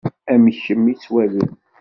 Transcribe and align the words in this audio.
Am 0.33 0.45
kemm 0.61 0.85
i 0.91 0.95
ttwaliɣ. 0.95 1.51